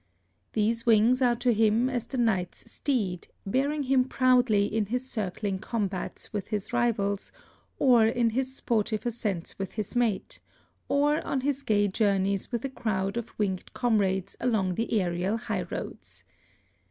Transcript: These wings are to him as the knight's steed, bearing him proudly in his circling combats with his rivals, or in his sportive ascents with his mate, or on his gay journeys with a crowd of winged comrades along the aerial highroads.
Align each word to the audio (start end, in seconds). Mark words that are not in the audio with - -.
These 0.53 0.87
wings 0.87 1.21
are 1.21 1.35
to 1.35 1.53
him 1.53 1.87
as 1.87 2.07
the 2.07 2.17
knight's 2.17 2.71
steed, 2.71 3.27
bearing 3.45 3.83
him 3.83 4.05
proudly 4.05 4.65
in 4.65 4.87
his 4.87 5.07
circling 5.07 5.59
combats 5.59 6.33
with 6.33 6.47
his 6.47 6.73
rivals, 6.73 7.31
or 7.77 8.07
in 8.07 8.31
his 8.31 8.55
sportive 8.55 9.05
ascents 9.05 9.59
with 9.59 9.73
his 9.73 9.95
mate, 9.95 10.39
or 10.89 11.23
on 11.23 11.41
his 11.41 11.61
gay 11.61 11.87
journeys 11.87 12.51
with 12.51 12.65
a 12.65 12.69
crowd 12.69 13.15
of 13.15 13.37
winged 13.37 13.71
comrades 13.75 14.35
along 14.39 14.73
the 14.73 14.99
aerial 14.99 15.37
highroads. 15.37 16.23